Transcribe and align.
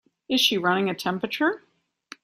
Is 0.27 0.41
she 0.41 0.57
running 0.57 0.89
a 0.89 0.95
temperature? 0.95 1.61